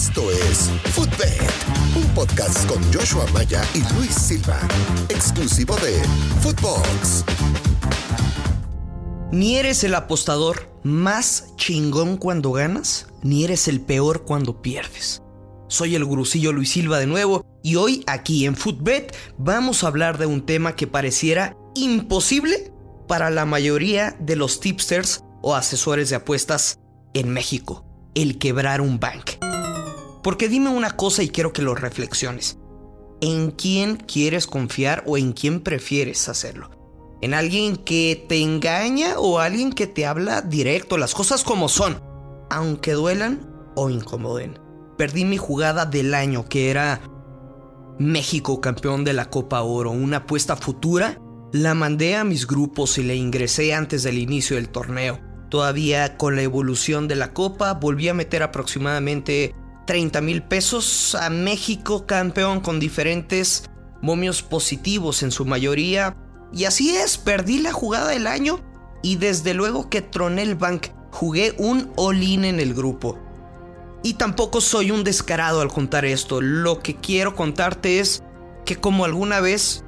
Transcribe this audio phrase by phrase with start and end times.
[0.00, 1.42] Esto es Footbed,
[1.94, 4.58] un podcast con Joshua Maya y Luis Silva,
[5.10, 6.02] exclusivo de
[6.40, 7.22] Footbox.
[9.30, 15.20] Ni eres el apostador más chingón cuando ganas, ni eres el peor cuando pierdes.
[15.68, 20.16] Soy el gurusillo Luis Silva de nuevo y hoy aquí en Footbet vamos a hablar
[20.16, 22.72] de un tema que pareciera imposible
[23.06, 26.78] para la mayoría de los tipsters o asesores de apuestas
[27.12, 29.39] en México, el quebrar un bank.
[30.22, 32.58] Porque dime una cosa y quiero que lo reflexiones.
[33.20, 36.70] ¿En quién quieres confiar o en quién prefieres hacerlo?
[37.20, 42.00] ¿En alguien que te engaña o alguien que te habla directo, las cosas como son,
[42.48, 43.46] aunque duelan
[43.76, 44.58] o incomoden?
[45.00, 47.00] perdí mi jugada del año, que era
[47.98, 51.18] México campeón de la Copa Oro, una apuesta futura.
[51.54, 55.18] La mandé a mis grupos y le ingresé antes del inicio del torneo.
[55.48, 59.54] Todavía con la evolución de la Copa volví a meter aproximadamente
[59.90, 63.64] 30 mil pesos a México campeón con diferentes
[64.00, 66.14] momios positivos en su mayoría.
[66.52, 68.60] Y así es, perdí la jugada del año
[69.02, 70.90] y desde luego que troné el bank.
[71.10, 73.18] Jugué un all-in en el grupo.
[74.04, 76.40] Y tampoco soy un descarado al contar esto.
[76.40, 78.22] Lo que quiero contarte es
[78.64, 79.82] que como alguna vez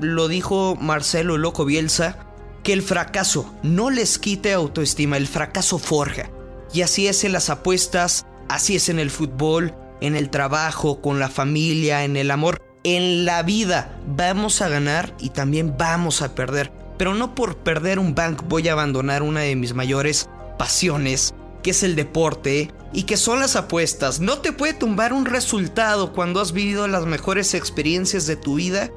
[0.00, 2.26] lo dijo Marcelo Loco Bielsa,
[2.64, 6.28] que el fracaso no les quite autoestima, el fracaso forja.
[6.72, 11.18] Y así es en las apuestas, así es en el fútbol, en el trabajo, con
[11.18, 14.00] la familia, en el amor, en la vida.
[14.06, 16.72] Vamos a ganar y también vamos a perder.
[16.98, 20.28] Pero no por perder un bank voy a abandonar una de mis mayores
[20.58, 24.20] pasiones, que es el deporte y que son las apuestas.
[24.20, 28.90] No te puede tumbar un resultado cuando has vivido las mejores experiencias de tu vida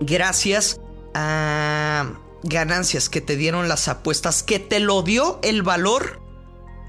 [0.00, 0.80] gracias
[1.14, 6.21] a ganancias que te dieron las apuestas, que te lo dio el valor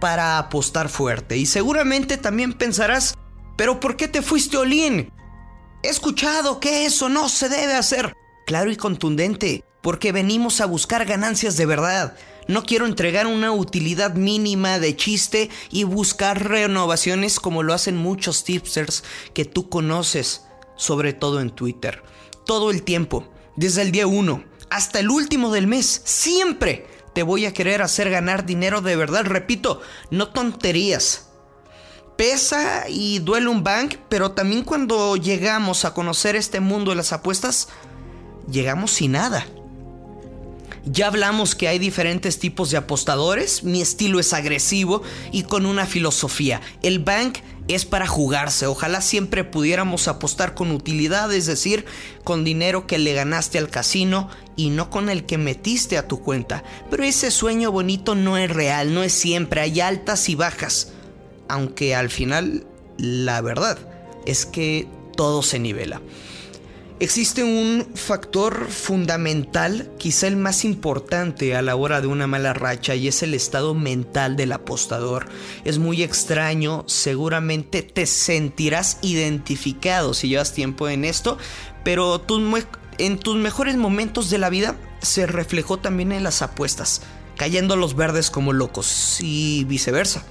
[0.03, 1.37] para apostar fuerte.
[1.37, 3.15] Y seguramente también pensarás,
[3.55, 5.13] pero ¿por qué te fuiste Olin?
[5.81, 8.13] He escuchado que eso no se debe hacer.
[8.45, 12.17] Claro y contundente, porque venimos a buscar ganancias de verdad.
[12.49, 18.43] No quiero entregar una utilidad mínima de chiste y buscar renovaciones como lo hacen muchos
[18.43, 20.43] tipsters que tú conoces,
[20.75, 22.03] sobre todo en Twitter.
[22.45, 27.45] Todo el tiempo, desde el día 1 hasta el último del mes, siempre te voy
[27.45, 29.25] a querer hacer ganar dinero de verdad.
[29.25, 31.29] Repito, no tonterías.
[32.17, 37.11] Pesa y duele un bank, pero también cuando llegamos a conocer este mundo de las
[37.11, 37.69] apuestas,
[38.49, 39.45] llegamos sin nada.
[40.85, 45.01] Ya hablamos que hay diferentes tipos de apostadores, mi estilo es agresivo
[45.31, 46.59] y con una filosofía.
[46.81, 47.37] El bank
[47.69, 51.85] es para jugarse, ojalá siempre pudiéramos apostar con utilidad, es decir,
[52.25, 56.19] con dinero que le ganaste al casino y no con el que metiste a tu
[56.19, 56.65] cuenta.
[56.89, 60.91] Pero ese sueño bonito no es real, no es siempre, hay altas y bajas.
[61.47, 62.65] Aunque al final,
[62.97, 63.77] la verdad
[64.25, 66.01] es que todo se nivela.
[66.99, 72.95] Existe un factor fundamental, quizá el más importante a la hora de una mala racha,
[72.95, 75.25] y es el estado mental del apostador.
[75.65, 81.37] Es muy extraño, seguramente te sentirás identificado si llevas tiempo en esto,
[81.83, 82.23] pero
[82.99, 87.01] en tus mejores momentos de la vida se reflejó también en las apuestas,
[87.37, 90.23] cayendo los verdes como locos y viceversa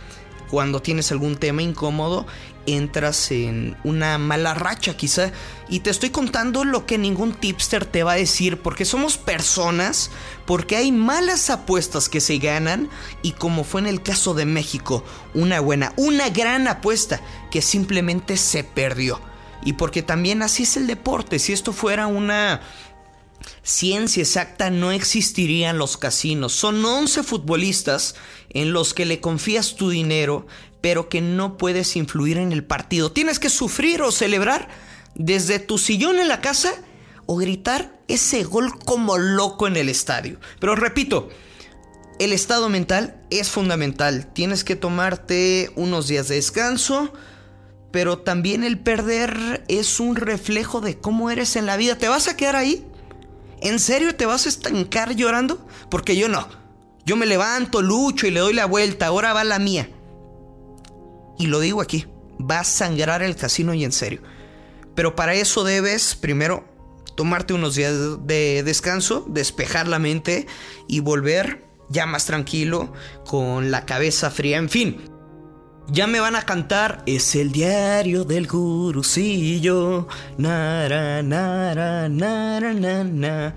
[0.52, 2.26] cuando tienes algún tema incómodo,
[2.66, 5.32] entras en una mala racha quizá.
[5.70, 10.10] Y te estoy contando lo que ningún tipster te va a decir, porque somos personas,
[10.44, 12.90] porque hay malas apuestas que se ganan,
[13.22, 15.02] y como fue en el caso de México,
[15.32, 19.22] una buena, una gran apuesta que simplemente se perdió.
[19.64, 22.60] Y porque también así es el deporte, si esto fuera una
[23.62, 26.52] ciencia exacta no existirían los casinos.
[26.52, 28.14] Son 11 futbolistas
[28.50, 30.46] en los que le confías tu dinero,
[30.80, 33.12] pero que no puedes influir en el partido.
[33.12, 34.68] Tienes que sufrir o celebrar
[35.14, 36.74] desde tu sillón en la casa
[37.26, 40.38] o gritar ese gol como loco en el estadio.
[40.58, 41.28] Pero repito,
[42.18, 44.32] el estado mental es fundamental.
[44.32, 47.12] Tienes que tomarte unos días de descanso,
[47.90, 51.96] pero también el perder es un reflejo de cómo eres en la vida.
[51.96, 52.86] ¿Te vas a quedar ahí?
[53.62, 55.64] ¿En serio te vas a estancar llorando?
[55.88, 56.48] Porque yo no.
[57.04, 59.06] Yo me levanto, lucho y le doy la vuelta.
[59.06, 59.88] Ahora va la mía.
[61.38, 62.06] Y lo digo aquí.
[62.38, 64.20] Va a sangrar el casino y en serio.
[64.96, 66.64] Pero para eso debes, primero,
[67.16, 67.94] tomarte unos días
[68.26, 70.46] de descanso, despejar la mente
[70.88, 72.92] y volver ya más tranquilo,
[73.26, 74.58] con la cabeza fría.
[74.58, 75.11] En fin,
[75.88, 80.08] ya me van a cantar Es el diario del gurusillo
[80.38, 83.54] Nara, nara, nara, nara.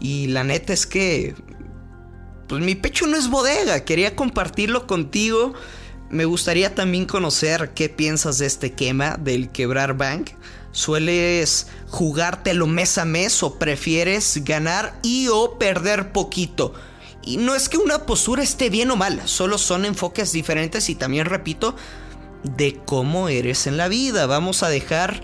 [0.00, 1.34] Y la neta es que
[2.48, 5.54] Pues mi pecho no es bodega Quería compartirlo contigo
[6.10, 10.30] Me gustaría también conocer qué piensas de este quema del quebrar bank.
[10.70, 16.74] ¿Sueles jugártelo mes a mes o prefieres ganar y o perder poquito?
[17.26, 20.94] Y no es que una postura esté bien o mal, solo son enfoques diferentes y
[20.94, 21.74] también repito,
[22.44, 24.26] de cómo eres en la vida.
[24.26, 25.20] Vamos a dejar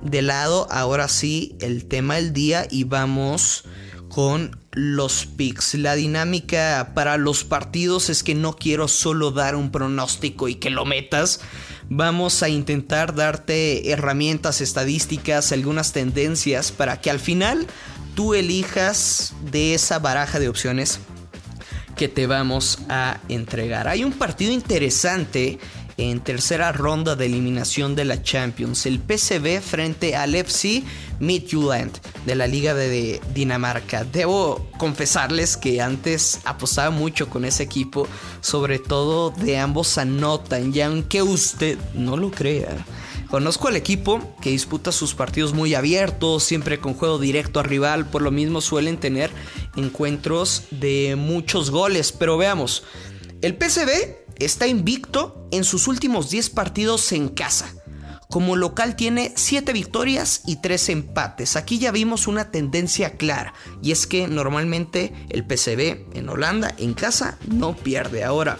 [0.00, 3.64] de lado ahora sí el tema del día y vamos
[4.08, 5.74] con los picks.
[5.74, 10.70] La dinámica para los partidos es que no quiero solo dar un pronóstico y que
[10.70, 11.40] lo metas.
[11.88, 17.66] Vamos a intentar darte herramientas estadísticas, algunas tendencias para que al final
[18.14, 21.00] tú elijas de esa baraja de opciones
[22.00, 23.86] que te vamos a entregar.
[23.86, 25.58] Hay un partido interesante
[25.98, 28.86] en tercera ronda de eliminación de la Champions.
[28.86, 30.82] El PSV frente al FC
[31.18, 31.92] Midtjylland
[32.24, 34.04] de la Liga de Dinamarca.
[34.04, 38.08] Debo confesarles que antes apostaba mucho con ese equipo,
[38.40, 42.82] sobre todo de ambos anotan, y aunque usted no lo crea.
[43.30, 48.06] Conozco al equipo que disputa sus partidos muy abiertos, siempre con juego directo a rival,
[48.06, 49.30] por lo mismo suelen tener
[49.76, 52.84] encuentros de muchos goles, pero veamos,
[53.42, 53.90] el PSV
[54.36, 57.74] está invicto en sus últimos 10 partidos en casa.
[58.28, 61.56] Como local tiene 7 victorias y 3 empates.
[61.56, 66.94] Aquí ya vimos una tendencia clara y es que normalmente el PCB en Holanda en
[66.94, 68.22] casa no pierde.
[68.22, 68.56] Ahora,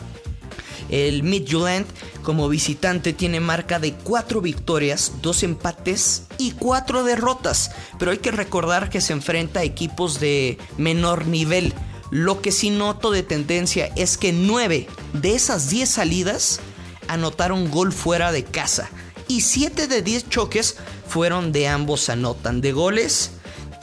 [0.91, 1.87] el Midtjylland
[2.23, 8.31] como visitante tiene marca de 4 victorias, 2 empates y 4 derrotas, pero hay que
[8.31, 11.73] recordar que se enfrenta a equipos de menor nivel.
[12.11, 16.61] Lo que sí noto de tendencia es que 9 de esas 10 salidas
[17.07, 18.91] anotaron gol fuera de casa.
[19.29, 20.77] Y 7 de 10 choques
[21.07, 22.61] fueron de ambos anotan.
[22.61, 23.31] De goles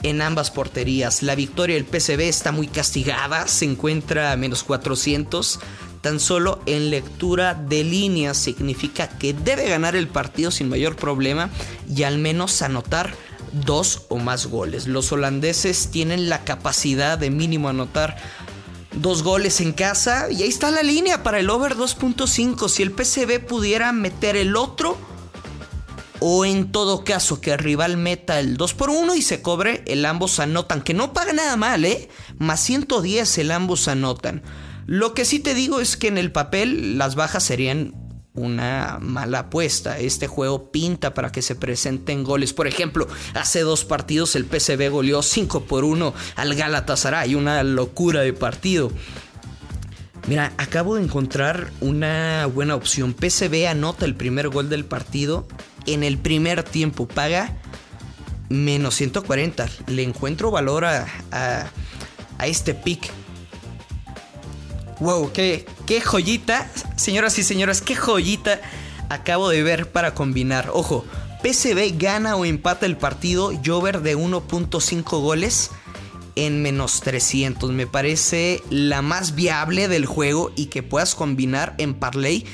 [0.02, 1.22] en ambas porterías.
[1.22, 5.58] La victoria del PCB está muy castigada, se encuentra a menos 400.
[6.00, 11.50] Tan solo en lectura de líneas significa que debe ganar el partido sin mayor problema
[11.92, 13.14] y al menos anotar
[13.52, 14.86] dos o más goles.
[14.86, 18.16] Los holandeses tienen la capacidad de mínimo anotar
[18.92, 22.68] dos goles en casa y ahí está la línea para el over 2.5.
[22.68, 24.96] Si el PCB pudiera meter el otro
[26.20, 29.84] o en todo caso que el rival meta el 2 por 1 y se cobre,
[29.86, 32.08] el ambos anotan, que no paga nada mal, ¿eh?
[32.38, 34.42] Más 110 el ambos anotan.
[34.88, 37.92] Lo que sí te digo es que en el papel las bajas serían
[38.32, 39.98] una mala apuesta.
[39.98, 42.54] Este juego pinta para que se presenten goles.
[42.54, 47.34] Por ejemplo, hace dos partidos el PSV goleó 5 por 1 al Galatasaray.
[47.34, 48.90] Una locura de partido.
[50.26, 53.14] Mira, acabo de encontrar una buena opción.
[53.14, 55.46] PSV anota el primer gol del partido
[55.84, 57.06] en el primer tiempo.
[57.06, 57.58] Paga
[58.48, 59.68] menos 140.
[59.88, 63.12] Le encuentro valor a, a este pick.
[65.00, 68.60] Wow, qué, qué joyita, señoras y señores, qué joyita
[69.08, 70.70] acabo de ver para combinar.
[70.72, 71.04] Ojo,
[71.42, 75.70] PCB gana o empata el partido, Jover de 1.5 goles
[76.34, 77.70] en menos 300.
[77.70, 82.44] Me parece la más viable del juego y que puedas combinar en parlay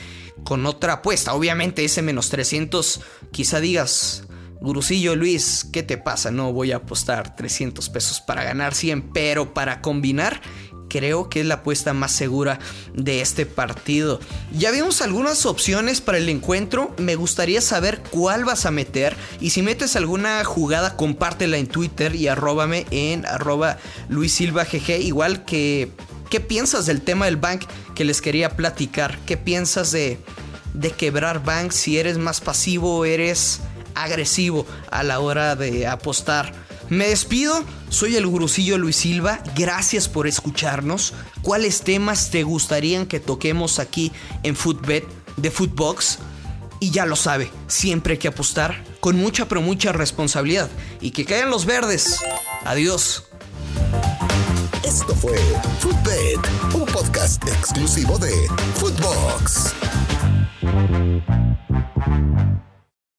[0.44, 1.34] con otra apuesta.
[1.34, 3.00] Obviamente ese menos 300
[3.30, 4.24] quizá digas,
[4.60, 6.30] Gurusillo Luis, ¿qué te pasa?
[6.30, 10.40] No voy a apostar 300 pesos para ganar 100, pero para combinar
[10.94, 12.60] creo que es la apuesta más segura
[12.94, 14.20] de este partido.
[14.56, 16.94] Ya vimos algunas opciones para el encuentro.
[16.98, 19.16] Me gustaría saber cuál vas a meter.
[19.40, 23.78] Y si metes alguna jugada, compártela en Twitter y arróbame en arroba
[24.08, 25.00] Luis Silva GG.
[25.00, 25.90] Igual que,
[26.30, 27.64] ¿qué piensas del tema del bank
[27.96, 29.18] que les quería platicar?
[29.26, 30.20] ¿Qué piensas de,
[30.74, 31.72] de quebrar bank?
[31.72, 33.58] Si eres más pasivo o eres
[33.96, 36.63] agresivo a la hora de apostar.
[36.94, 41.12] Me despido, soy el gurusillo Luis Silva, gracias por escucharnos.
[41.42, 44.12] ¿Cuáles temas te gustarían que toquemos aquí
[44.44, 45.04] en Footbet
[45.36, 46.20] de Footbox?
[46.78, 50.70] Y ya lo sabe, siempre hay que apostar con mucha pero mucha responsabilidad.
[51.00, 52.20] Y que caigan los verdes.
[52.64, 53.24] Adiós.
[54.84, 55.36] Esto fue
[55.80, 56.38] Footbet,
[56.74, 58.32] un podcast exclusivo de
[58.76, 59.74] Footbox.